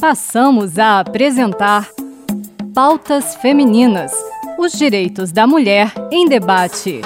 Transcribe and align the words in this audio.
Passamos 0.00 0.78
a 0.78 1.00
apresentar 1.00 1.88
Pautas 2.74 3.34
Femininas: 3.36 4.12
os 4.58 4.72
direitos 4.72 5.32
da 5.32 5.46
mulher 5.46 5.92
em 6.10 6.28
debate. 6.28 7.00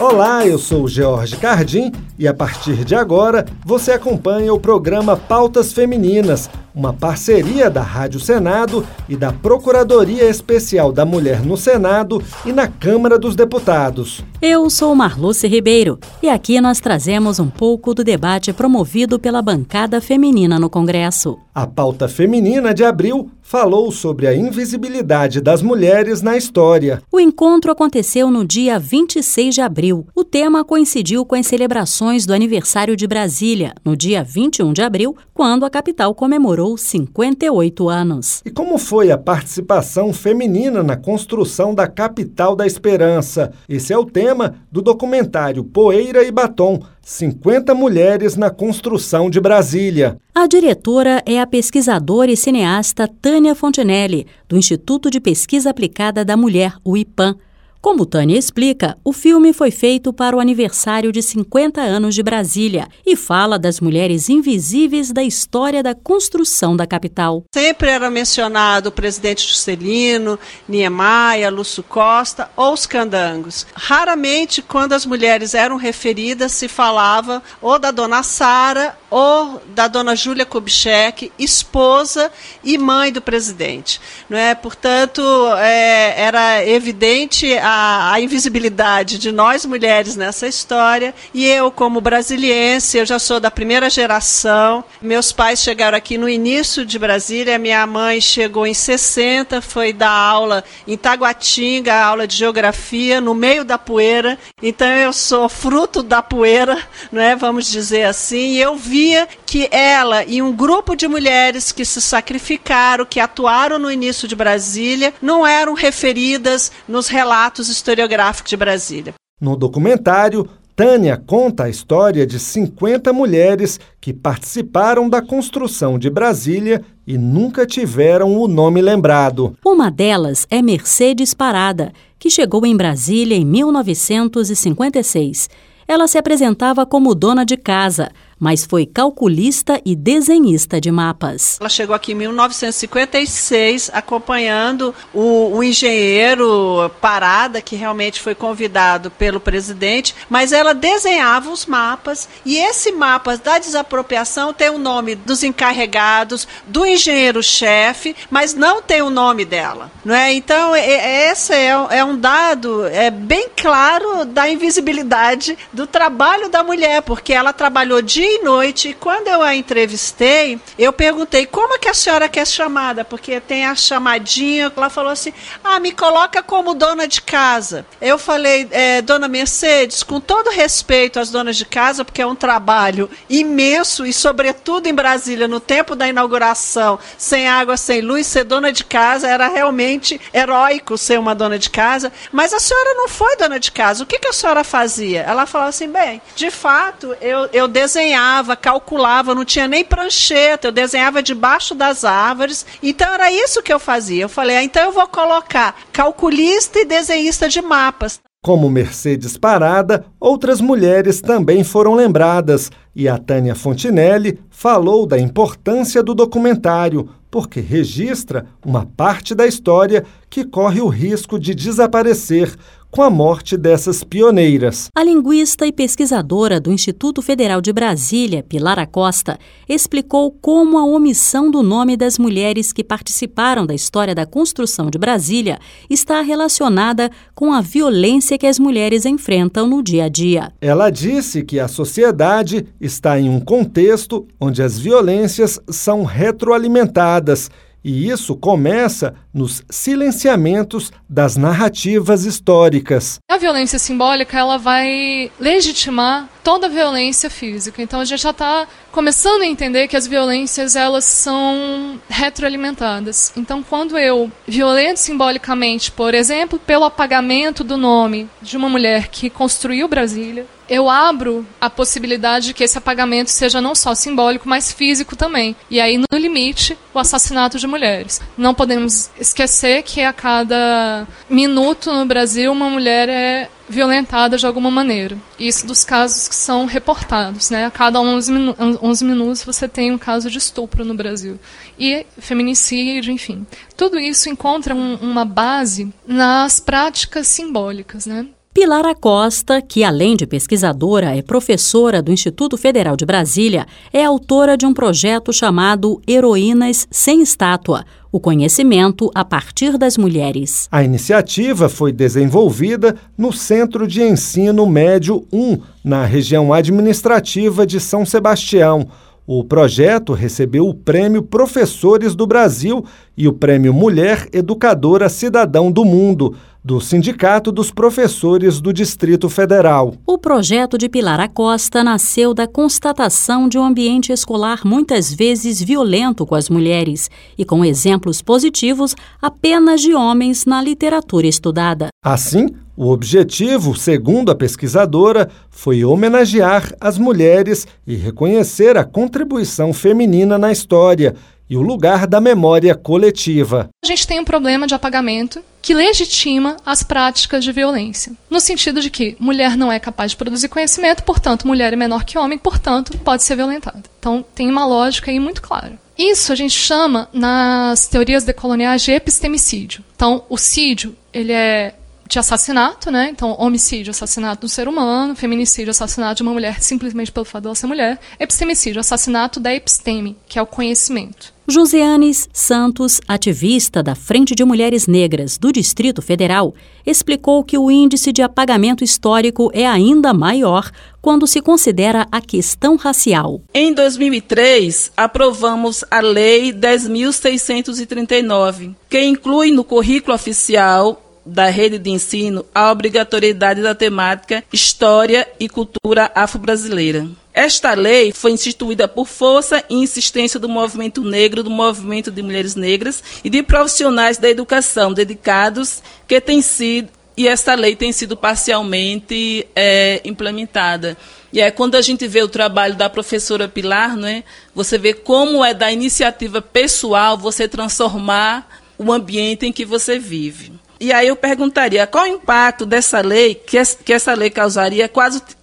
Olá, 0.00 0.44
eu 0.44 0.58
sou 0.58 0.88
George 0.88 1.36
Cardim 1.36 1.92
e 2.18 2.28
a 2.28 2.34
partir 2.34 2.84
de 2.84 2.94
agora 2.94 3.44
você 3.64 3.92
acompanha 3.92 4.52
o 4.52 4.60
programa 4.60 5.16
Pautas 5.16 5.72
Femininas, 5.72 6.48
uma 6.74 6.92
parceria 6.92 7.70
da 7.70 7.82
Rádio 7.82 8.18
Senado 8.18 8.84
e 9.08 9.16
da 9.16 9.32
Procuradoria 9.32 10.24
Especial 10.24 10.92
da 10.92 11.04
Mulher 11.04 11.40
no 11.44 11.56
Senado 11.56 12.22
e 12.44 12.52
na 12.52 12.66
Câmara 12.66 13.18
dos 13.18 13.36
Deputados. 13.36 14.24
Eu 14.42 14.68
sou 14.68 14.94
Marluce 14.94 15.46
Ribeiro 15.46 15.98
e 16.22 16.28
aqui 16.28 16.60
nós 16.60 16.80
trazemos 16.80 17.38
um 17.38 17.48
pouco 17.48 17.94
do 17.94 18.04
debate 18.04 18.52
promovido 18.52 19.18
pela 19.18 19.40
bancada 19.40 20.00
feminina 20.00 20.58
no 20.58 20.68
Congresso. 20.68 21.38
A 21.54 21.66
pauta 21.66 22.08
feminina 22.08 22.74
de 22.74 22.84
abril 22.84 23.30
falou 23.40 23.92
sobre 23.92 24.26
a 24.26 24.34
invisibilidade 24.34 25.40
das 25.40 25.62
mulheres 25.62 26.20
na 26.20 26.36
história. 26.36 27.00
O 27.12 27.20
encontro 27.20 27.70
aconteceu 27.70 28.30
no 28.30 28.44
dia 28.44 28.78
26 28.78 29.54
de 29.54 29.60
abril. 29.60 30.06
O 30.14 30.24
tema 30.24 30.64
coincidiu 30.64 31.24
com 31.24 31.36
as 31.36 31.46
celebrações 31.46 32.03
do 32.26 32.34
aniversário 32.34 32.96
de 32.96 33.06
Brasília, 33.06 33.74
no 33.82 33.96
dia 33.96 34.22
21 34.22 34.74
de 34.74 34.82
abril, 34.82 35.16
quando 35.32 35.64
a 35.64 35.70
capital 35.70 36.14
comemorou 36.14 36.76
58 36.76 37.88
anos. 37.88 38.42
E 38.44 38.50
como 38.50 38.76
foi 38.76 39.10
a 39.10 39.16
participação 39.16 40.12
feminina 40.12 40.82
na 40.82 40.96
construção 40.96 41.74
da 41.74 41.86
capital 41.86 42.54
da 42.54 42.66
esperança? 42.66 43.52
Esse 43.66 43.92
é 43.92 43.98
o 43.98 44.04
tema 44.04 44.54
do 44.70 44.82
documentário 44.82 45.64
Poeira 45.64 46.22
e 46.22 46.30
Batom 46.30 46.82
50 47.02 47.74
mulheres 47.74 48.36
na 48.36 48.50
construção 48.50 49.30
de 49.30 49.40
Brasília. 49.40 50.18
A 50.34 50.46
diretora 50.46 51.22
é 51.24 51.40
a 51.40 51.46
pesquisadora 51.46 52.30
e 52.30 52.36
cineasta 52.36 53.08
Tânia 53.08 53.54
Fontinelli, 53.54 54.26
do 54.46 54.58
Instituto 54.58 55.10
de 55.10 55.20
Pesquisa 55.20 55.70
Aplicada 55.70 56.24
da 56.24 56.36
Mulher, 56.36 56.74
o 56.84 56.96
IPAM. 56.96 57.36
Como 57.84 58.06
Tânia 58.06 58.38
explica, 58.38 58.96
o 59.04 59.12
filme 59.12 59.52
foi 59.52 59.70
feito 59.70 60.10
para 60.10 60.34
o 60.34 60.40
aniversário 60.40 61.12
de 61.12 61.22
50 61.22 61.82
anos 61.82 62.14
de 62.14 62.22
Brasília 62.22 62.88
e 63.04 63.14
fala 63.14 63.58
das 63.58 63.78
mulheres 63.78 64.30
invisíveis 64.30 65.12
da 65.12 65.22
história 65.22 65.82
da 65.82 65.94
construção 65.94 66.74
da 66.74 66.86
capital. 66.86 67.44
Sempre 67.54 67.90
era 67.90 68.10
mencionado 68.10 68.88
o 68.88 68.92
presidente 68.92 69.46
Juscelino, 69.46 70.38
Niemeyer, 70.66 71.52
Lúcio 71.52 71.82
Costa 71.82 72.50
ou 72.56 72.72
os 72.72 72.86
candangos. 72.86 73.66
Raramente, 73.74 74.62
quando 74.62 74.94
as 74.94 75.04
mulheres 75.04 75.52
eram 75.52 75.76
referidas, 75.76 76.52
se 76.52 76.68
falava 76.68 77.42
ou 77.60 77.78
da 77.78 77.90
dona 77.90 78.22
Sara 78.22 78.96
ou 79.10 79.60
da 79.74 79.88
dona 79.88 80.16
Júlia 80.16 80.46
Kubitschek, 80.46 81.30
esposa 81.38 82.32
e 82.64 82.78
mãe 82.78 83.12
do 83.12 83.20
presidente. 83.20 84.00
Não 84.26 84.38
é? 84.38 84.54
Portanto, 84.54 85.20
é, 85.58 86.14
era 86.18 86.66
evidente 86.66 87.52
a 87.58 87.73
a, 87.74 88.20
invisibilidade 88.20 89.18
de 89.18 89.32
nós 89.32 89.66
mulheres 89.66 90.16
nessa 90.16 90.46
história. 90.46 91.14
E 91.32 91.44
eu, 91.46 91.70
como 91.70 92.00
brasiliense, 92.00 92.98
eu 92.98 93.06
já 93.06 93.18
sou 93.18 93.40
da 93.40 93.50
primeira 93.50 93.90
geração. 93.90 94.84
Meus 95.02 95.32
pais 95.32 95.60
chegaram 95.60 95.98
aqui 95.98 96.16
no 96.16 96.28
início 96.28 96.86
de 96.86 96.98
Brasília, 96.98 97.58
minha 97.58 97.86
mãe 97.86 98.20
chegou 98.20 98.66
em 98.66 98.74
60, 98.74 99.60
foi 99.60 99.92
dar 99.92 100.10
aula 100.10 100.62
em 100.86 100.96
Taguatinga, 100.96 101.94
aula 101.94 102.26
de 102.26 102.36
geografia, 102.36 103.20
no 103.20 103.34
meio 103.34 103.64
da 103.64 103.76
poeira. 103.76 104.38
Então 104.62 104.88
eu 104.88 105.12
sou 105.12 105.48
fruto 105.48 106.02
da 106.02 106.22
poeira, 106.22 106.78
não 107.10 107.20
é? 107.20 107.34
Vamos 107.34 107.70
dizer 107.70 108.04
assim. 108.04 108.52
E 108.52 108.60
eu 108.60 108.76
via 108.76 109.28
que 109.44 109.68
ela 109.70 110.24
e 110.24 110.40
um 110.40 110.52
grupo 110.52 110.94
de 110.94 111.08
mulheres 111.08 111.72
que 111.72 111.84
se 111.84 112.00
sacrificaram, 112.00 113.04
que 113.04 113.20
atuaram 113.20 113.78
no 113.78 113.90
início 113.90 114.26
de 114.28 114.36
Brasília, 114.36 115.12
não 115.20 115.46
eram 115.46 115.74
referidas 115.74 116.72
nos 116.88 117.08
relatos 117.08 117.63
historiográficos 117.68 118.50
de 118.50 118.56
Brasília. 118.56 119.14
No 119.40 119.56
documentário, 119.56 120.48
Tânia 120.76 121.16
conta 121.16 121.64
a 121.64 121.68
história 121.68 122.24
de 122.26 122.40
50 122.40 123.12
mulheres 123.12 123.78
que 124.00 124.12
participaram 124.12 125.08
da 125.08 125.22
construção 125.22 125.96
de 125.96 126.10
Brasília 126.10 126.82
e 127.06 127.16
nunca 127.16 127.64
tiveram 127.64 128.36
o 128.36 128.48
nome 128.48 128.82
lembrado. 128.82 129.56
Uma 129.64 129.88
delas 129.88 130.48
é 130.50 130.60
Mercedes 130.60 131.32
Parada, 131.32 131.92
que 132.18 132.28
chegou 132.28 132.66
em 132.66 132.76
Brasília 132.76 133.36
em 133.36 133.44
1956. 133.44 135.48
Ela 135.86 136.08
se 136.08 136.18
apresentava 136.18 136.84
como 136.84 137.14
dona 137.14 137.44
de 137.44 137.56
casa, 137.56 138.10
mas 138.44 138.66
foi 138.66 138.84
calculista 138.84 139.80
e 139.86 139.96
desenhista 139.96 140.78
de 140.78 140.90
mapas. 140.90 141.56
Ela 141.58 141.70
chegou 141.70 141.96
aqui 141.96 142.12
em 142.12 142.16
1956 142.16 143.90
acompanhando 143.90 144.94
o, 145.14 145.56
o 145.56 145.64
engenheiro 145.64 146.90
Parada, 147.00 147.62
que 147.62 147.74
realmente 147.74 148.20
foi 148.20 148.34
convidado 148.34 149.10
pelo 149.10 149.40
presidente, 149.40 150.14
mas 150.28 150.52
ela 150.52 150.74
desenhava 150.74 151.50
os 151.50 151.64
mapas 151.64 152.28
e 152.44 152.58
esse 152.58 152.92
mapa 152.92 153.34
da 153.38 153.58
desapropriação 153.58 154.52
tem 154.52 154.68
o 154.68 154.76
nome 154.76 155.14
dos 155.14 155.42
encarregados, 155.42 156.46
do 156.66 156.84
engenheiro-chefe, 156.84 158.14
mas 158.30 158.52
não 158.52 158.82
tem 158.82 159.00
o 159.00 159.08
nome 159.08 159.46
dela. 159.46 159.90
Não 160.04 160.14
é? 160.14 160.34
Então, 160.34 160.76
esse 160.76 161.54
é, 161.54 161.68
é 161.68 162.04
um 162.04 162.18
dado 162.18 162.84
é 162.88 163.10
bem 163.10 163.48
claro 163.56 164.26
da 164.26 164.46
invisibilidade 164.50 165.56
do 165.72 165.86
trabalho 165.86 166.50
da 166.50 166.62
mulher, 166.62 167.00
porque 167.00 167.32
ela 167.32 167.50
trabalhou 167.50 168.02
dia 168.02 168.33
e 168.34 168.42
noite. 168.42 168.88
E 168.88 168.94
quando 168.94 169.28
eu 169.28 169.42
a 169.42 169.54
entrevistei, 169.54 170.58
eu 170.78 170.92
perguntei 170.92 171.46
como 171.46 171.74
é 171.74 171.78
que 171.78 171.88
a 171.88 171.94
senhora 171.94 172.28
quer 172.28 172.46
chamada, 172.46 173.04
porque 173.04 173.40
tem 173.40 173.66
a 173.66 173.74
chamadinha. 173.74 174.72
Ela 174.76 174.90
falou 174.90 175.10
assim: 175.10 175.32
ah, 175.62 175.78
me 175.78 175.92
coloca 175.92 176.42
como 176.42 176.74
dona 176.74 177.06
de 177.06 177.22
casa. 177.22 177.86
Eu 178.00 178.18
falei, 178.18 178.68
é, 178.70 179.02
dona 179.02 179.28
Mercedes, 179.28 180.02
com 180.02 180.20
todo 180.20 180.50
respeito 180.50 181.20
às 181.20 181.30
donas 181.30 181.56
de 181.56 181.64
casa, 181.64 182.04
porque 182.04 182.22
é 182.22 182.26
um 182.26 182.34
trabalho 182.34 183.08
imenso 183.28 184.04
e, 184.06 184.12
sobretudo 184.12 184.86
em 184.86 184.94
Brasília, 184.94 185.48
no 185.48 185.60
tempo 185.60 185.94
da 185.94 186.08
inauguração, 186.08 186.98
sem 187.16 187.48
água, 187.48 187.76
sem 187.76 188.00
luz, 188.00 188.26
ser 188.26 188.44
dona 188.44 188.72
de 188.72 188.84
casa 188.84 189.28
era 189.28 189.48
realmente 189.48 190.20
heróico 190.32 190.98
ser 190.98 191.18
uma 191.18 191.34
dona 191.34 191.58
de 191.58 191.70
casa. 191.70 192.12
Mas 192.32 192.52
a 192.52 192.60
senhora 192.60 192.94
não 192.94 193.08
foi 193.08 193.36
dona 193.36 193.60
de 193.60 193.70
casa. 193.70 194.02
O 194.02 194.06
que, 194.06 194.18
que 194.18 194.28
a 194.28 194.32
senhora 194.32 194.64
fazia? 194.64 195.22
Ela 195.22 195.46
falou 195.46 195.68
assim: 195.68 195.88
bem, 195.88 196.20
de 196.34 196.50
fato, 196.50 197.16
eu, 197.20 197.48
eu 197.52 197.68
desenhava 197.68 198.13
desenhava, 198.14 198.56
calculava, 198.56 199.34
não 199.34 199.44
tinha 199.44 199.66
nem 199.66 199.84
prancheta, 199.84 200.68
eu 200.68 200.72
desenhava 200.72 201.22
debaixo 201.22 201.74
das 201.74 202.04
árvores. 202.04 202.64
Então 202.82 203.12
era 203.12 203.30
isso 203.32 203.62
que 203.62 203.72
eu 203.72 203.80
fazia. 203.80 204.22
Eu 204.22 204.28
falei, 204.28 204.56
ah, 204.56 204.62
então 204.62 204.84
eu 204.84 204.92
vou 204.92 205.06
colocar 205.08 205.74
calculista 205.92 206.78
e 206.78 206.84
desenhista 206.84 207.48
de 207.48 207.60
mapas. 207.60 208.20
Como 208.42 208.70
Mercedes 208.70 209.36
Parada, 209.36 210.04
outras 210.20 210.60
mulheres 210.60 211.20
também 211.20 211.64
foram 211.64 211.94
lembradas, 211.94 212.70
e 212.94 213.08
a 213.08 213.16
Tânia 213.16 213.54
Fontinelli 213.54 214.38
falou 214.50 215.06
da 215.06 215.18
importância 215.18 216.02
do 216.02 216.14
documentário, 216.14 217.08
porque 217.30 217.58
registra 217.58 218.46
uma 218.64 218.84
parte 218.84 219.34
da 219.34 219.46
história 219.46 220.04
que 220.28 220.44
corre 220.44 220.82
o 220.82 220.88
risco 220.88 221.38
de 221.38 221.54
desaparecer 221.54 222.54
com 222.94 223.02
a 223.02 223.10
morte 223.10 223.56
dessas 223.56 224.04
pioneiras. 224.04 224.88
A 224.94 225.02
linguista 225.02 225.66
e 225.66 225.72
pesquisadora 225.72 226.60
do 226.60 226.70
Instituto 226.70 227.20
Federal 227.20 227.60
de 227.60 227.72
Brasília, 227.72 228.40
Pilar 228.40 228.78
Acosta, 228.78 229.36
explicou 229.68 230.30
como 230.30 230.78
a 230.78 230.84
omissão 230.84 231.50
do 231.50 231.60
nome 231.60 231.96
das 231.96 232.20
mulheres 232.20 232.72
que 232.72 232.84
participaram 232.84 233.66
da 233.66 233.74
história 233.74 234.14
da 234.14 234.24
construção 234.24 234.90
de 234.90 234.96
Brasília 234.96 235.58
está 235.90 236.20
relacionada 236.20 237.10
com 237.34 237.52
a 237.52 237.60
violência 237.60 238.38
que 238.38 238.46
as 238.46 238.60
mulheres 238.60 239.04
enfrentam 239.04 239.66
no 239.66 239.82
dia 239.82 240.04
a 240.04 240.08
dia. 240.08 240.52
Ela 240.60 240.88
disse 240.88 241.42
que 241.42 241.58
a 241.58 241.66
sociedade 241.66 242.64
está 242.80 243.18
em 243.18 243.28
um 243.28 243.40
contexto 243.40 244.24
onde 244.40 244.62
as 244.62 244.78
violências 244.78 245.58
são 245.68 246.04
retroalimentadas 246.04 247.50
e 247.84 248.08
isso 248.08 248.34
começa 248.34 249.14
nos 249.32 249.62
silenciamentos 249.68 250.90
das 251.08 251.36
narrativas 251.36 252.24
históricas. 252.24 253.18
A 253.30 253.36
violência 253.36 253.78
simbólica 253.78 254.38
ela 254.38 254.56
vai 254.56 255.30
legitimar 255.38 256.28
toda 256.42 256.66
a 256.66 256.70
violência 256.70 257.28
física. 257.28 257.82
Então 257.82 258.00
a 258.00 258.04
gente 258.04 258.22
já 258.22 258.30
está 258.30 258.66
começando 258.90 259.42
a 259.42 259.46
entender 259.46 259.88
que 259.88 259.96
as 259.96 260.06
violências 260.06 260.76
elas 260.76 261.04
são 261.04 262.00
retroalimentadas. 262.08 263.32
Então 263.36 263.62
quando 263.62 263.98
eu 263.98 264.30
violento 264.46 264.98
simbolicamente, 264.98 265.90
por 265.90 266.14
exemplo, 266.14 266.58
pelo 266.58 266.84
apagamento 266.84 267.62
do 267.62 267.76
nome 267.76 268.28
de 268.40 268.56
uma 268.56 268.68
mulher 268.68 269.08
que 269.08 269.28
construiu 269.28 269.88
Brasília, 269.88 270.46
eu 270.68 270.88
abro 270.88 271.46
a 271.60 271.68
possibilidade 271.68 272.46
de 272.46 272.54
que 272.54 272.64
esse 272.64 272.78
apagamento 272.78 273.30
seja 273.30 273.60
não 273.60 273.74
só 273.74 273.94
simbólico, 273.94 274.48
mas 274.48 274.72
físico 274.72 275.16
também. 275.16 275.54
E 275.70 275.80
aí, 275.80 275.98
no 275.98 276.18
limite, 276.18 276.76
o 276.92 276.98
assassinato 276.98 277.58
de 277.58 277.66
mulheres. 277.66 278.20
Não 278.36 278.54
podemos 278.54 279.10
esquecer 279.18 279.82
que 279.82 280.02
a 280.02 280.12
cada 280.12 281.06
minuto 281.28 281.92
no 281.92 282.06
Brasil 282.06 282.52
uma 282.52 282.70
mulher 282.70 283.08
é 283.08 283.50
violentada 283.68 284.36
de 284.36 284.46
alguma 284.46 284.70
maneira. 284.70 285.16
Isso 285.38 285.66
dos 285.66 285.84
casos 285.84 286.28
que 286.28 286.34
são 286.34 286.66
reportados, 286.66 287.50
né? 287.50 287.64
A 287.64 287.70
cada 287.70 288.00
11, 288.00 288.32
minu 288.32 288.56
11 288.82 289.04
minutos 289.04 289.44
você 289.44 289.66
tem 289.66 289.90
um 289.90 289.98
caso 289.98 290.30
de 290.30 290.38
estupro 290.38 290.84
no 290.84 290.94
Brasil. 290.94 291.38
E 291.78 292.06
feminicídio, 292.18 293.12
enfim. 293.12 293.46
Tudo 293.76 293.98
isso 293.98 294.28
encontra 294.28 294.74
um, 294.74 294.96
uma 294.96 295.24
base 295.24 295.92
nas 296.06 296.60
práticas 296.60 297.26
simbólicas, 297.26 298.06
né? 298.06 298.26
Pilar 298.54 298.86
Acosta, 298.86 299.60
que 299.60 299.82
além 299.82 300.14
de 300.14 300.28
pesquisadora 300.28 301.16
é 301.16 301.20
professora 301.20 302.00
do 302.00 302.12
Instituto 302.12 302.56
Federal 302.56 302.96
de 302.96 303.04
Brasília, 303.04 303.66
é 303.92 304.04
autora 304.04 304.56
de 304.56 304.64
um 304.64 304.72
projeto 304.72 305.32
chamado 305.32 306.00
Heroínas 306.06 306.86
Sem 306.88 307.20
Estátua, 307.20 307.84
o 308.12 308.20
conhecimento 308.20 309.10
a 309.12 309.24
partir 309.24 309.76
das 309.76 309.98
mulheres. 309.98 310.68
A 310.70 310.84
iniciativa 310.84 311.68
foi 311.68 311.90
desenvolvida 311.90 312.94
no 313.18 313.32
Centro 313.32 313.88
de 313.88 314.04
Ensino 314.04 314.64
Médio 314.68 315.26
1, 315.32 315.58
na 315.82 316.04
região 316.04 316.52
administrativa 316.52 317.66
de 317.66 317.80
São 317.80 318.06
Sebastião. 318.06 318.86
O 319.26 319.42
projeto 319.42 320.12
recebeu 320.12 320.68
o 320.68 320.74
Prêmio 320.74 321.22
Professores 321.22 322.14
do 322.14 322.26
Brasil 322.26 322.84
e 323.16 323.26
o 323.26 323.32
Prêmio 323.32 323.72
Mulher 323.72 324.28
Educadora 324.32 325.08
Cidadão 325.08 325.72
do 325.72 325.84
Mundo 325.84 326.36
do 326.64 326.80
Sindicato 326.80 327.52
dos 327.52 327.70
Professores 327.70 328.58
do 328.58 328.72
Distrito 328.72 329.28
Federal. 329.28 329.96
O 330.06 330.16
projeto 330.16 330.78
de 330.78 330.88
Pilar 330.88 331.20
Acosta 331.20 331.84
nasceu 331.84 332.32
da 332.32 332.46
constatação 332.46 333.46
de 333.50 333.58
um 333.58 333.62
ambiente 333.62 334.10
escolar 334.10 334.62
muitas 334.64 335.12
vezes 335.12 335.62
violento 335.62 336.24
com 336.24 336.34
as 336.34 336.48
mulheres 336.48 337.10
e 337.36 337.44
com 337.44 337.62
exemplos 337.62 338.22
positivos 338.22 338.96
apenas 339.20 339.82
de 339.82 339.94
homens 339.94 340.46
na 340.46 340.62
literatura 340.62 341.26
estudada. 341.26 341.88
Assim, 342.02 342.48
o 342.74 342.90
objetivo, 342.90 343.76
segundo 343.76 344.32
a 344.32 344.34
pesquisadora, 344.34 345.28
foi 345.50 345.84
homenagear 345.84 346.74
as 346.80 346.96
mulheres 346.96 347.68
e 347.86 347.94
reconhecer 347.94 348.78
a 348.78 348.84
contribuição 348.84 349.74
feminina 349.74 350.38
na 350.38 350.50
história 350.50 351.14
e 351.48 351.56
o 351.56 351.62
lugar 351.62 352.06
da 352.06 352.20
memória 352.20 352.74
coletiva. 352.74 353.68
A 353.84 353.86
gente 353.86 354.06
tem 354.06 354.20
um 354.20 354.24
problema 354.24 354.66
de 354.66 354.74
apagamento 354.74 355.42
que 355.60 355.74
legitima 355.74 356.56
as 356.64 356.82
práticas 356.82 357.42
de 357.42 357.52
violência, 357.52 358.12
no 358.28 358.40
sentido 358.40 358.80
de 358.80 358.90
que 358.90 359.16
mulher 359.18 359.56
não 359.56 359.72
é 359.72 359.78
capaz 359.78 360.10
de 360.10 360.16
produzir 360.16 360.48
conhecimento, 360.48 361.02
portanto, 361.02 361.46
mulher 361.46 361.72
é 361.72 361.76
menor 361.76 362.04
que 362.04 362.18
homem, 362.18 362.38
portanto, 362.38 362.96
pode 362.98 363.22
ser 363.22 363.36
violentada. 363.36 363.82
Então, 363.98 364.24
tem 364.34 364.50
uma 364.50 364.66
lógica 364.66 365.10
aí 365.10 365.18
muito 365.18 365.40
clara. 365.40 365.78
Isso 365.96 366.32
a 366.32 366.34
gente 366.34 366.58
chama 366.58 367.08
nas 367.12 367.86
teorias 367.86 368.24
decoloniais 368.24 368.82
de 368.82 368.92
epistemicídio. 368.92 369.84
Então, 369.94 370.24
o 370.28 370.36
sídio, 370.36 370.96
ele 371.12 371.32
é 371.32 371.74
de 372.08 372.18
assassinato, 372.18 372.90
né? 372.90 373.10
Então, 373.10 373.34
homicídio, 373.38 373.90
assassinato 373.90 374.42
do 374.42 374.48
ser 374.48 374.68
humano, 374.68 375.16
feminicídio, 375.16 375.70
assassinato 375.70 376.16
de 376.16 376.22
uma 376.22 376.32
mulher 376.32 376.62
simplesmente 376.62 377.12
pelo 377.12 377.24
fato 377.24 377.44
dela 377.44 377.54
ser 377.54 377.66
mulher, 377.66 377.98
epistemicídio, 378.18 378.80
assassinato 378.80 379.40
da 379.40 379.54
episteme, 379.54 380.16
que 380.26 380.38
é 380.38 380.42
o 380.42 380.46
conhecimento. 380.46 381.34
Josianes 381.46 382.26
Santos, 382.32 383.02
ativista 383.06 383.82
da 383.82 383.94
Frente 383.94 384.34
de 384.34 384.42
Mulheres 384.46 384.86
Negras 384.86 385.36
do 385.36 385.52
Distrito 385.52 386.00
Federal, 386.00 386.54
explicou 386.86 387.44
que 387.44 387.58
o 387.58 387.70
índice 387.70 388.12
de 388.12 388.22
apagamento 388.22 388.82
histórico 388.82 389.50
é 389.52 389.66
ainda 389.66 390.14
maior 390.14 390.70
quando 391.02 391.26
se 391.26 391.42
considera 391.42 392.06
a 392.10 392.22
questão 392.22 392.76
racial. 392.76 393.42
Em 393.52 393.74
2003, 393.74 394.92
aprovamos 394.96 395.84
a 395.90 396.00
Lei 396.00 396.50
10.639, 396.50 398.74
que 398.88 399.04
inclui 399.04 399.50
no 399.50 399.64
currículo 399.64 400.14
oficial 400.14 401.03
da 401.24 401.46
rede 401.46 401.78
de 401.78 401.90
ensino 401.90 402.44
a 402.54 402.70
obrigatoriedade 402.70 403.62
da 403.62 403.74
temática 403.74 404.44
História 404.52 405.26
e 405.40 405.48
Cultura 405.48 406.10
Afro-Brasileira. 406.14 407.08
Esta 407.32 407.74
lei 407.74 408.12
foi 408.12 408.32
instituída 408.32 408.86
por 408.86 409.06
força 409.06 409.64
e 409.68 409.74
insistência 409.74 410.38
do 410.38 410.48
movimento 410.48 411.02
negro, 411.02 411.42
do 411.42 411.50
movimento 411.50 412.10
de 412.10 412.22
mulheres 412.22 412.54
negras 412.54 413.02
e 413.24 413.30
de 413.30 413.42
profissionais 413.42 414.18
da 414.18 414.28
educação 414.28 414.92
dedicados 414.92 415.82
que 416.06 416.20
tem 416.20 416.40
sido 416.40 416.90
e 417.16 417.28
esta 417.28 417.54
lei 417.54 417.76
tem 417.76 417.92
sido 417.92 418.16
parcialmente 418.16 419.46
é, 419.54 420.00
implementada. 420.04 420.96
E 421.32 421.40
é 421.40 421.50
quando 421.50 421.76
a 421.76 421.82
gente 421.82 422.06
vê 422.08 422.22
o 422.22 422.28
trabalho 422.28 422.74
da 422.74 422.90
professora 422.90 423.48
Pilar, 423.48 423.96
não 423.96 424.08
é? 424.08 424.24
Você 424.54 424.76
vê 424.76 424.92
como 424.92 425.44
é 425.44 425.54
da 425.54 425.70
iniciativa 425.70 426.42
pessoal 426.42 427.16
você 427.16 427.46
transformar 427.46 428.48
o 428.76 428.92
ambiente 428.92 429.46
em 429.46 429.52
que 429.52 429.64
você 429.64 429.98
vive. 429.98 430.52
E 430.80 430.92
aí 430.92 431.08
eu 431.08 431.16
perguntaria 431.16 431.86
qual 431.86 432.04
o 432.04 432.08
impacto 432.08 432.66
dessa 432.66 433.00
lei, 433.00 433.34
que, 433.34 433.56
essa 433.56 434.14
lei 434.14 434.30
causaria 434.30 434.90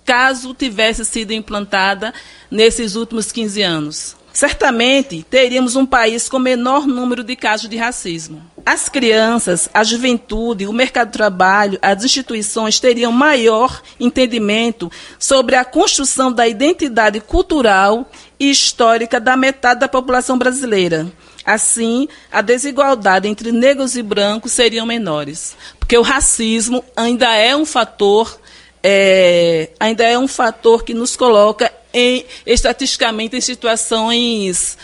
caso 0.05 0.53
tivesse 0.53 1.05
sido 1.05 1.31
implantada 1.31 2.13
nesses 2.49 2.95
últimos 2.95 3.31
15 3.31 3.61
anos. 3.61 4.15
Certamente 4.33 5.25
teríamos 5.29 5.75
um 5.75 5.85
país 5.85 6.29
com 6.29 6.39
menor 6.39 6.87
número 6.87 7.23
de 7.23 7.35
casos 7.35 7.69
de 7.69 7.75
racismo. 7.75 8.41
As 8.65 8.87
crianças, 8.87 9.69
a 9.73 9.83
juventude, 9.83 10.67
o 10.67 10.73
mercado 10.73 11.07
de 11.07 11.13
trabalho, 11.13 11.79
as 11.81 12.03
instituições 12.03 12.79
teriam 12.79 13.11
maior 13.11 13.81
entendimento 13.99 14.91
sobre 15.19 15.55
a 15.55 15.65
construção 15.65 16.31
da 16.31 16.47
identidade 16.47 17.19
cultural 17.19 18.09
e 18.39 18.49
histórica 18.49 19.19
da 19.19 19.35
metade 19.35 19.81
da 19.81 19.87
população 19.87 20.37
brasileira 20.37 21.11
Assim, 21.53 22.07
a 22.31 22.41
desigualdade 22.41 23.27
entre 23.27 23.51
negros 23.51 23.97
e 23.97 24.01
brancos 24.01 24.53
seriam 24.53 24.85
menores, 24.85 25.55
porque 25.79 25.97
o 25.97 26.01
racismo 26.01 26.83
ainda 26.95 27.35
é 27.35 27.53
um 27.55 27.65
fator, 27.65 28.39
é, 28.81 29.69
ainda 29.79 30.03
é 30.03 30.17
um 30.17 30.27
fator 30.27 30.83
que 30.83 30.93
nos 30.93 31.17
coloca 31.17 31.71
em, 31.93 32.25
estatisticamente 32.45 33.35
em 33.35 33.41
situações 33.41 34.77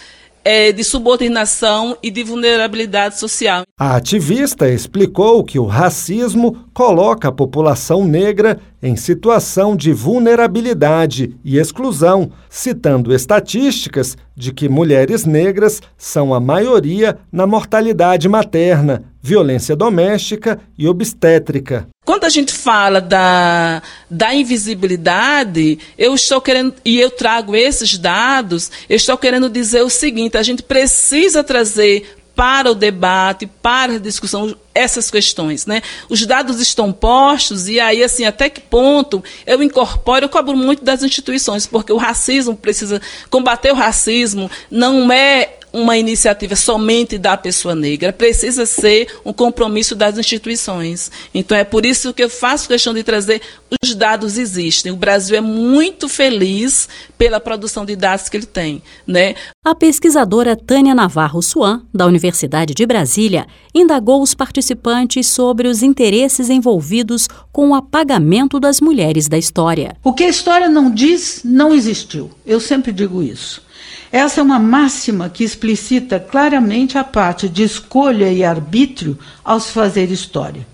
é, 0.50 0.72
de 0.72 0.82
subordinação 0.82 1.98
e 2.02 2.10
de 2.10 2.24
vulnerabilidade 2.24 3.20
social. 3.20 3.64
A 3.78 3.98
ativista 3.98 4.70
explicou 4.70 5.44
que 5.44 5.60
o 5.60 5.66
racismo 5.66 6.66
coloca 6.74 7.28
a 7.28 7.34
população 7.34 8.08
negra 8.08 8.58
em 8.82 8.96
situação 8.96 9.76
de 9.76 9.92
vulnerabilidade 9.92 11.36
e 11.44 11.58
exclusão, 11.58 12.32
citando 12.50 13.14
estatísticas 13.14 14.16
de 14.34 14.54
que 14.54 14.70
mulheres 14.70 15.26
negras 15.26 15.82
são 15.98 16.34
a 16.34 16.40
maioria 16.40 17.18
na 17.30 17.46
mortalidade 17.46 18.30
materna, 18.30 19.04
violência 19.28 19.76
doméstica 19.76 20.58
e 20.78 20.88
obstétrica. 20.88 21.90
Quando 22.06 22.24
a 22.24 22.30
gente 22.30 22.54
fala 22.54 23.02
da, 23.02 23.82
da 24.10 24.34
invisibilidade, 24.34 25.78
eu 25.98 26.16
estou 26.16 26.40
querendo, 26.40 26.74
e 26.86 26.98
eu 26.98 27.12
trago 27.12 27.54
esses 27.54 27.98
dados, 27.98 28.72
eu 28.88 28.96
estou 28.96 29.18
querendo 29.18 29.50
dizer 29.50 29.82
o 29.82 29.90
seguinte: 29.90 30.38
a 30.38 30.44
gente 30.44 30.64
precisa 30.64 31.44
trazer 31.44 32.18
para 32.34 32.72
o 32.72 32.76
debate, 32.76 33.48
para 33.48 33.96
a 33.96 34.00
discussão, 34.00 34.56
essas 34.74 35.12
questões. 35.12 35.66
Né? 35.66 35.82
Os 36.08 36.26
dados 36.26 36.62
estão 36.62 36.94
postos, 36.94 37.68
e 37.68 37.82
aí, 37.82 38.02
assim, 38.02 38.24
até 38.24 38.50
que 38.50 38.62
ponto 38.62 39.22
eu 39.46 39.62
incorporo, 39.62 40.24
eu 40.24 40.30
cobro 40.30 40.56
muito 40.56 40.86
das 40.86 41.04
instituições, 41.04 41.68
porque 41.68 41.92
o 41.92 41.98
racismo 41.98 42.56
precisa, 42.56 43.02
combater 43.30 43.72
o 43.72 43.76
racismo 43.76 44.50
não 44.72 45.12
é 45.12 45.58
uma 45.78 45.98
iniciativa 45.98 46.56
somente 46.56 47.18
da 47.18 47.38
pessoa 47.38 47.76
negra, 47.76 48.12
precisa 48.12 48.66
ser 48.66 49.08
um 49.24 49.32
compromisso 49.32 49.96
das 49.96 50.18
instituições. 50.18 51.12
Então 51.34 51.58
é 51.58 51.64
por 51.64 51.86
isso 51.86 52.14
que 52.14 52.24
eu 52.24 52.30
faço 52.30 52.68
questão 52.68 52.94
de 52.94 53.04
trazer 53.04 53.42
os 53.84 53.94
dados 53.94 54.38
existem. 54.38 54.92
O 54.92 54.96
Brasil 54.96 55.38
é 55.38 55.42
muito 55.42 56.10
feliz 56.10 56.90
pela 57.18 57.40
produção 57.40 57.86
de 57.86 57.96
dados 57.96 58.30
que 58.30 58.38
ele 58.38 58.46
tem, 58.46 58.82
né? 59.06 59.36
A 59.70 59.76
pesquisadora 59.76 60.56
Tânia 60.56 60.96
Navarro 60.96 61.42
Suan, 61.42 61.82
da 61.94 62.06
Universidade 62.06 62.74
de 62.74 62.86
Brasília, 62.86 63.46
indagou 63.76 64.22
os 64.22 64.34
participantes 64.34 65.28
sobre 65.28 65.68
os 65.68 65.84
interesses 65.84 66.50
envolvidos 66.50 67.28
com 67.52 67.72
o 67.72 67.76
apagamento 67.76 68.62
das 68.62 68.80
mulheres 68.80 69.28
da 69.28 69.38
história. 69.38 69.98
O 70.06 70.14
que 70.14 70.24
a 70.24 70.30
história 70.30 70.70
não 70.70 70.90
diz, 70.90 71.42
não 71.44 71.74
existiu. 71.76 72.32
Eu 72.46 72.62
sempre 72.62 72.94
digo 72.94 73.22
isso. 73.22 73.62
Essa 74.10 74.40
é 74.40 74.44
uma 74.44 74.58
máxima 74.58 75.28
que 75.28 75.44
explicita 75.44 76.18
claramente 76.18 76.98
a 76.98 77.04
parte 77.04 77.50
de 77.50 77.64
escolha 77.64 78.32
e 78.32 78.46
arbítrio 78.46 79.20
ao 79.44 79.60
se 79.60 79.74
fazer 79.74 80.10
história. 80.10 80.66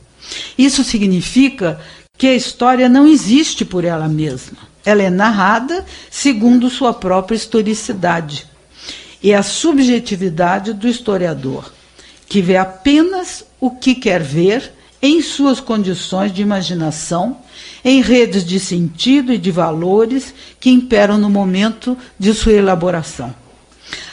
Isso 0.56 0.84
significa 0.84 1.82
que 2.16 2.28
a 2.28 2.36
história 2.36 2.88
não 2.88 3.08
existe 3.08 3.66
por 3.66 3.86
ela 3.86 4.08
mesma. 4.08 4.60
Ela 4.86 5.02
é 5.02 5.10
narrada 5.10 5.84
segundo 6.12 6.70
sua 6.70 6.94
própria 6.94 7.36
historicidade. 7.36 8.53
E 9.24 9.34
a 9.34 9.42
subjetividade 9.42 10.74
do 10.74 10.88
historiador, 10.88 11.72
que 12.28 12.42
vê 12.42 12.58
apenas 12.58 13.46
o 13.60 13.72
que 13.72 13.96
quer 13.96 14.22
ver 14.22 14.74
em 15.02 15.22
suas 15.22 15.60
condições 15.60 16.34
de 16.34 16.42
imaginação, 16.42 17.38
em 17.84 18.02
redes 18.02 18.46
de 18.46 18.60
sentido 18.60 19.34
e 19.34 19.38
de 19.38 19.52
valores 19.52 20.34
que 20.60 20.70
imperam 20.70 21.18
no 21.18 21.30
momento 21.30 21.98
de 22.20 22.34
sua 22.34 22.54
elaboração. 22.54 23.34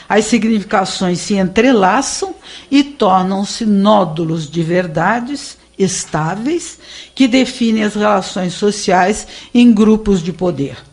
As 0.07 0.25
significações 0.25 1.19
se 1.19 1.35
entrelaçam 1.35 2.35
e 2.69 2.83
tornam-se 2.83 3.65
nódulos 3.65 4.49
de 4.49 4.61
verdades 4.61 5.57
estáveis 5.79 6.77
que 7.15 7.27
definem 7.27 7.83
as 7.83 7.95
relações 7.95 8.53
sociais 8.53 9.25
em 9.53 9.73
grupos 9.73 10.21
de 10.21 10.33
poder. 10.33 10.90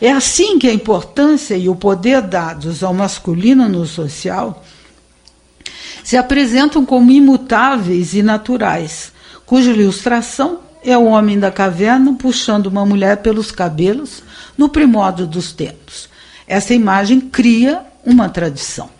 É 0.00 0.10
assim 0.10 0.58
que 0.58 0.68
a 0.68 0.74
importância 0.74 1.56
e 1.56 1.68
o 1.68 1.74
poder 1.74 2.20
dados 2.22 2.82
ao 2.82 2.92
masculino 2.92 3.68
no 3.68 3.86
social 3.86 4.64
se 6.02 6.16
apresentam 6.16 6.84
como 6.84 7.10
imutáveis 7.10 8.12
e 8.14 8.22
naturais, 8.22 9.12
cuja 9.46 9.70
ilustração 9.70 10.60
é 10.84 10.96
o 10.96 11.04
homem 11.04 11.38
da 11.38 11.50
caverna 11.50 12.14
puxando 12.14 12.66
uma 12.66 12.84
mulher 12.84 13.18
pelos 13.18 13.50
cabelos 13.50 14.22
no 14.56 14.68
primórdio 14.68 15.26
dos 15.26 15.52
tempos. 15.52 16.08
Essa 16.46 16.74
imagem 16.74 17.20
cria 17.20 17.82
uma 18.04 18.28
tradição. 18.28 18.90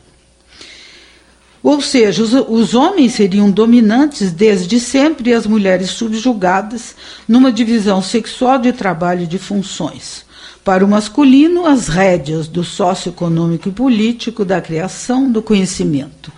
Ou 1.62 1.80
seja, 1.80 2.22
os, 2.22 2.32
os, 2.32 2.74
homens 2.74 3.14
seriam 3.14 3.50
dominantes 3.50 4.32
desde 4.32 4.78
sempre 4.78 5.30
e 5.30 5.34
as 5.34 5.46
mulheres 5.46 5.90
subjugadas 5.90 6.94
numa 7.26 7.50
divisão 7.50 8.02
sexual 8.02 8.58
de 8.58 8.72
trabalho 8.72 9.22
e 9.22 9.26
de 9.26 9.38
funções. 9.38 10.26
Para 10.64 10.82
o 10.82 10.88
masculino, 10.88 11.66
as 11.66 11.88
rédeas 11.88 12.48
do 12.48 12.64
socioeconômico 12.64 13.68
e 13.68 13.72
político, 13.72 14.46
da 14.46 14.62
criação, 14.62 15.30
do 15.30 15.42
conhecimento. 15.42 16.32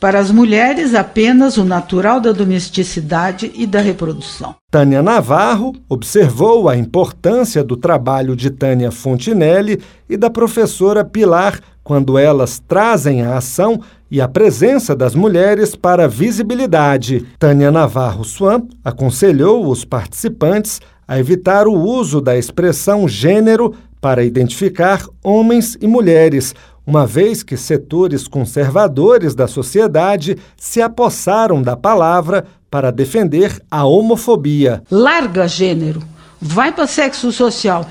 Para 0.00 0.18
as 0.18 0.30
mulheres, 0.30 0.94
apenas 0.94 1.58
o 1.58 1.64
natural 1.64 2.18
da 2.18 2.32
domesticidade 2.32 3.52
e 3.54 3.66
da 3.66 3.80
reprodução. 3.80 4.54
Tânia 4.70 5.02
Navarro 5.02 5.74
observou 5.90 6.70
a 6.70 6.76
importância 6.76 7.62
do 7.62 7.76
trabalho 7.76 8.34
de 8.34 8.48
Tânia 8.48 8.90
Fontinelli 8.90 9.78
e 10.08 10.16
da 10.16 10.30
professora 10.30 11.04
Pilar 11.04 11.60
quando 11.84 12.18
elas 12.18 12.58
trazem 12.66 13.22
a 13.22 13.36
ação 13.36 13.80
e 14.10 14.20
a 14.20 14.26
presença 14.26 14.96
das 14.96 15.14
mulheres 15.14 15.76
para 15.76 16.08
visibilidade. 16.08 17.26
Tânia 17.38 17.70
Navarro 17.70 18.24
Swan 18.24 18.62
aconselhou 18.84 19.68
os 19.68 19.84
participantes 19.84 20.80
a 21.06 21.18
evitar 21.18 21.66
o 21.68 21.74
uso 21.74 22.20
da 22.20 22.36
expressão 22.36 23.06
gênero 23.08 23.74
para 24.00 24.24
identificar 24.24 25.04
homens 25.22 25.76
e 25.80 25.86
mulheres, 25.86 26.54
uma 26.86 27.06
vez 27.06 27.42
que 27.42 27.56
setores 27.56 28.28
conservadores 28.28 29.34
da 29.34 29.48
sociedade 29.48 30.36
se 30.56 30.80
apossaram 30.80 31.60
da 31.60 31.76
palavra 31.76 32.46
para 32.70 32.90
defender 32.90 33.60
a 33.70 33.84
homofobia. 33.84 34.82
Larga 34.90 35.48
gênero, 35.48 36.02
vai 36.40 36.72
para 36.72 36.86
sexo 36.86 37.32
social, 37.32 37.88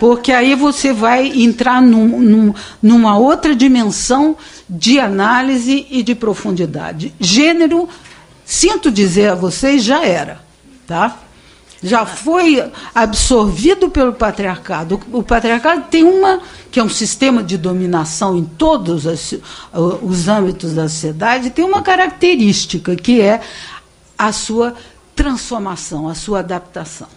porque 0.00 0.32
aí 0.32 0.54
você 0.54 0.92
vai 0.92 1.26
entrar 1.28 1.82
num, 1.82 2.20
num, 2.20 2.54
numa 2.82 3.18
outra 3.18 3.54
dimensão 3.54 4.36
de 4.68 4.98
análise 4.98 5.86
e 5.90 6.02
de 6.02 6.14
profundidade. 6.14 7.12
Gênero, 7.20 7.88
sinto 8.44 8.90
dizer 8.90 9.30
a 9.30 9.34
vocês, 9.34 9.82
já 9.82 10.04
era, 10.04 10.40
tá? 10.86 11.18
Já 11.82 12.04
foi 12.04 12.62
absorvido 12.94 13.90
pelo 13.90 14.12
patriarcado. 14.12 15.00
O 15.12 15.22
patriarcado 15.22 15.84
tem 15.90 16.04
uma 16.04 16.40
que 16.70 16.78
é 16.78 16.84
um 16.84 16.88
sistema 16.88 17.42
de 17.42 17.56
dominação 17.56 18.36
em 18.36 18.44
todos 18.44 19.06
os, 19.06 19.34
os 20.02 20.28
âmbitos 20.28 20.74
da 20.74 20.88
sociedade, 20.88 21.50
tem 21.50 21.64
uma 21.64 21.80
característica 21.80 22.94
que 22.94 23.20
é 23.20 23.40
a 24.18 24.32
sua 24.32 24.74
transformação, 25.14 26.08
a 26.08 26.14
sua 26.14 26.40
adaptação. 26.40 27.08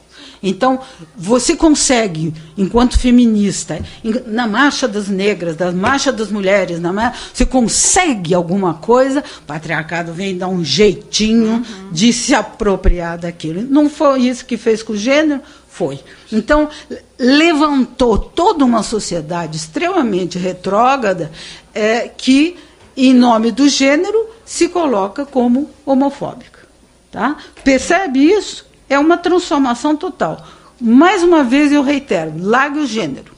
Então, 0.43 0.79
você 1.15 1.55
consegue, 1.55 2.33
enquanto 2.57 2.97
feminista, 2.97 3.79
na 4.25 4.47
marcha 4.47 4.87
das 4.87 5.07
negras, 5.07 5.55
da 5.55 5.71
marcha 5.71 6.11
das 6.11 6.31
mulheres, 6.31 6.79
na 6.79 6.91
marcha, 6.91 7.19
você 7.31 7.45
consegue 7.45 8.33
alguma 8.33 8.73
coisa, 8.73 9.23
o 9.39 9.41
patriarcado 9.43 10.13
vem 10.13 10.35
dar 10.35 10.47
um 10.47 10.63
jeitinho 10.63 11.57
uhum. 11.57 11.80
De 11.91 12.13
se 12.13 12.33
apropriar 12.33 13.17
daquilo. 13.17 13.61
Não 13.61 13.89
foi 13.89 14.21
isso 14.21 14.45
que 14.45 14.57
fez 14.57 14.81
com 14.81 14.93
o 14.93 14.97
gênero? 14.97 15.41
Foi. 15.69 15.99
Então, 16.31 16.69
levantou 17.19 18.17
toda 18.17 18.65
uma 18.65 18.83
sociedade 18.83 19.57
extremamente 19.57 20.37
retrógrada 20.37 21.31
é, 21.73 22.07
que, 22.07 22.57
em 22.95 23.13
nome 23.13 23.51
do 23.51 23.67
gênero, 23.69 24.27
se 24.45 24.69
coloca 24.69 25.25
como 25.25 25.69
homofóbica. 25.85 26.61
Tá? 27.11 27.37
Percebe 27.63 28.19
isso? 28.19 28.71
é 28.91 28.99
uma 28.99 29.17
transformação 29.17 29.95
total. 29.95 30.45
Mais 30.79 31.23
uma 31.23 31.45
vez 31.45 31.71
eu 31.71 31.81
reitero, 31.81 32.33
largue 32.37 32.79
o 32.79 32.85
gênero. 32.85 33.31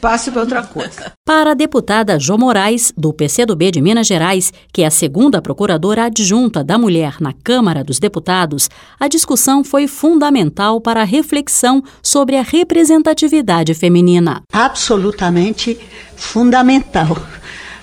Passe 0.00 0.30
para 0.30 0.40
outra 0.40 0.62
coisa. 0.62 1.12
Para 1.26 1.50
a 1.50 1.54
deputada 1.54 2.18
Jo 2.18 2.38
Moraes, 2.38 2.92
do 2.96 3.12
PCdoB 3.12 3.70
de 3.70 3.82
Minas 3.82 4.06
Gerais, 4.06 4.50
que 4.72 4.82
é 4.82 4.86
a 4.86 4.90
segunda 4.90 5.42
procuradora 5.42 6.04
adjunta 6.04 6.64
da 6.64 6.78
mulher 6.78 7.16
na 7.20 7.34
Câmara 7.34 7.84
dos 7.84 7.98
Deputados, 7.98 8.70
a 8.98 9.08
discussão 9.08 9.62
foi 9.62 9.86
fundamental 9.86 10.80
para 10.80 11.02
a 11.02 11.04
reflexão 11.04 11.82
sobre 12.02 12.36
a 12.36 12.42
representatividade 12.42 13.74
feminina. 13.74 14.42
Absolutamente 14.52 15.78
fundamental. 16.16 17.16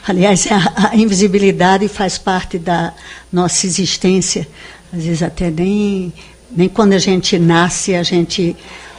Aliás, 0.08 0.48
a, 0.52 0.90
a 0.90 0.96
invisibilidade 0.96 1.88
faz 1.88 2.18
parte 2.18 2.58
da 2.58 2.94
nossa 3.32 3.68
existência. 3.68 4.48
Às 4.92 5.04
vezes 5.04 5.22
até 5.22 5.52
nem 5.52 6.14
nem 6.50 6.70
quando 6.70 6.94
a 6.94 6.98
gente 6.98 7.38
nasce, 7.38 7.94
a 7.94 8.04
gente 8.04 8.56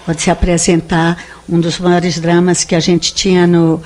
pode 0.09 0.23
se 0.23 0.31
apresentar. 0.31 1.23
Um 1.47 1.61
dos 1.61 1.79
maiores 1.79 2.19
dramas 2.19 2.65
que 2.65 2.75
a 2.75 2.81
gente 2.81 3.13
tinha 3.13 3.47
no, 3.47 3.83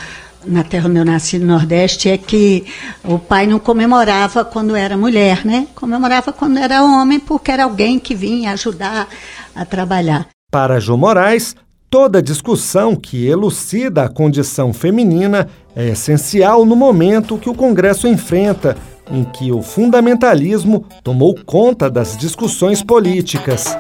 na 0.46 0.62
terra 0.62 0.88
onde 0.88 0.98
eu 1.00 1.04
nasci, 1.04 1.36
no 1.36 1.46
Nordeste, 1.46 2.08
é 2.08 2.16
que 2.16 2.64
o 3.02 3.18
pai 3.18 3.48
não 3.48 3.58
comemorava 3.58 4.44
quando 4.44 4.76
era 4.76 4.96
mulher, 4.96 5.44
né? 5.44 5.66
Comemorava 5.74 6.32
quando 6.32 6.58
era 6.58 6.84
homem, 6.84 7.18
porque 7.18 7.50
era 7.50 7.64
alguém 7.64 7.98
que 7.98 8.14
vinha 8.14 8.52
ajudar 8.52 9.08
a 9.52 9.64
trabalhar. 9.64 10.28
Para 10.48 10.78
João 10.78 10.96
Moraes, 10.98 11.56
toda 11.90 12.22
discussão 12.22 12.94
que 12.94 13.26
elucida 13.26 14.04
a 14.04 14.08
condição 14.08 14.72
feminina 14.72 15.48
é 15.74 15.88
essencial 15.88 16.64
no 16.64 16.76
momento 16.76 17.36
que 17.36 17.50
o 17.50 17.54
Congresso 17.54 18.06
enfrenta 18.06 18.76
em 19.10 19.24
que 19.24 19.50
o 19.50 19.60
fundamentalismo 19.60 20.86
tomou 21.02 21.34
conta 21.44 21.90
das 21.90 22.16
discussões 22.16 22.80
políticas. 22.80 23.76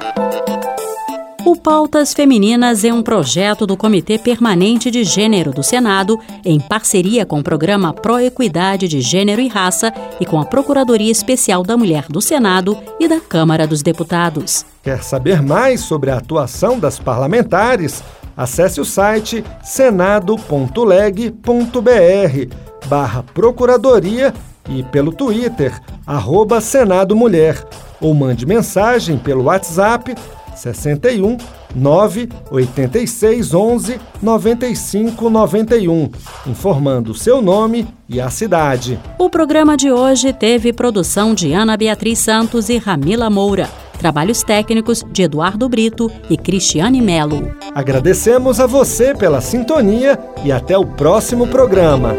O 1.44 1.56
Pautas 1.56 2.14
Femininas 2.14 2.84
é 2.84 2.92
um 2.92 3.02
projeto 3.02 3.66
do 3.66 3.76
Comitê 3.76 4.16
Permanente 4.16 4.92
de 4.92 5.02
Gênero 5.02 5.50
do 5.50 5.60
Senado, 5.60 6.20
em 6.44 6.60
parceria 6.60 7.26
com 7.26 7.40
o 7.40 7.42
programa 7.42 7.92
Proequidade 7.92 8.86
de 8.86 9.00
Gênero 9.00 9.40
e 9.40 9.48
Raça 9.48 9.92
e 10.20 10.24
com 10.24 10.40
a 10.40 10.44
Procuradoria 10.44 11.10
Especial 11.10 11.64
da 11.64 11.76
Mulher 11.76 12.06
do 12.08 12.20
Senado 12.20 12.78
e 13.00 13.08
da 13.08 13.18
Câmara 13.18 13.66
dos 13.66 13.82
Deputados. 13.82 14.64
Quer 14.84 15.02
saber 15.02 15.42
mais 15.42 15.80
sobre 15.80 16.12
a 16.12 16.18
atuação 16.18 16.78
das 16.78 17.00
parlamentares? 17.00 18.04
Acesse 18.36 18.80
o 18.80 18.84
site 18.84 19.44
senado.leg.br 19.64 20.46
barra 22.86 23.24
Procuradoria 23.34 24.32
e 24.70 24.84
pelo 24.84 25.12
Twitter, 25.12 25.76
arroba 26.06 26.60
Senado 26.60 27.16
Mulher, 27.16 27.66
ou 28.00 28.14
mande 28.14 28.46
mensagem 28.46 29.18
pelo 29.18 29.44
WhatsApp 29.44 30.14
61 30.54 31.36
986 31.74 33.54
11 33.54 34.00
95 34.22 35.30
91, 35.30 36.10
informando 36.46 37.14
seu 37.14 37.40
nome 37.40 37.86
e 38.08 38.20
a 38.20 38.30
cidade. 38.30 38.98
O 39.18 39.30
programa 39.30 39.76
de 39.76 39.90
hoje 39.90 40.32
teve 40.32 40.72
produção 40.72 41.34
de 41.34 41.52
Ana 41.52 41.76
Beatriz 41.76 42.18
Santos 42.18 42.68
e 42.68 42.78
Ramila 42.78 43.30
Moura. 43.30 43.68
Trabalhos 43.98 44.42
técnicos 44.42 45.04
de 45.12 45.22
Eduardo 45.22 45.68
Brito 45.68 46.10
e 46.28 46.36
Cristiane 46.36 47.00
Melo. 47.00 47.54
Agradecemos 47.72 48.58
a 48.58 48.66
você 48.66 49.14
pela 49.14 49.40
sintonia 49.40 50.18
e 50.44 50.50
até 50.50 50.76
o 50.76 50.84
próximo 50.84 51.46
programa. 51.46 52.16